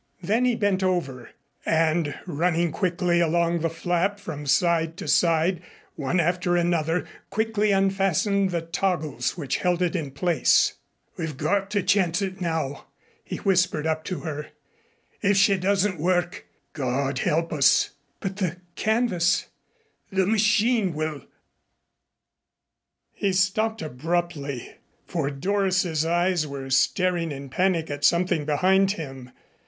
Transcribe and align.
Then 0.23 0.45
he 0.45 0.55
bent 0.55 0.81
over, 0.81 1.29
and 1.63 2.17
running 2.25 2.71
quickly 2.71 3.19
along 3.19 3.59
the 3.59 3.69
flap 3.69 4.19
from 4.19 4.47
side 4.47 4.97
to 4.97 5.07
side, 5.07 5.61
one 5.93 6.19
after 6.19 6.57
another 6.57 7.05
quickly 7.29 7.71
unfastened 7.71 8.49
the 8.49 8.63
toggles 8.63 9.37
which 9.37 9.57
held 9.57 9.79
it 9.83 9.95
in 9.95 10.09
place. 10.09 10.73
"We've 11.17 11.37
got 11.37 11.69
to 11.69 11.83
chance 11.83 12.19
it 12.19 12.41
now," 12.41 12.87
he 13.23 13.35
whispered 13.37 13.85
up 13.85 14.03
to 14.05 14.21
her. 14.21 14.47
"If 15.21 15.37
she 15.37 15.55
doesn't 15.55 15.99
work 15.99 16.47
God 16.73 17.19
help 17.19 17.53
us" 17.53 17.91
"But 18.21 18.37
the 18.37 18.57
canvas" 18.75 19.49
"The 20.11 20.25
machine 20.25 20.95
will" 20.95 21.25
He 23.11 23.33
stopped 23.33 23.83
abruptly, 23.83 24.77
for 25.05 25.29
Doris's 25.29 26.03
eyes 26.07 26.47
were 26.47 26.71
staring 26.71 27.31
in 27.31 27.49
panic 27.49 27.91
at 27.91 28.03
something 28.03 28.45
behind 28.45 28.93
him. 28.93 29.29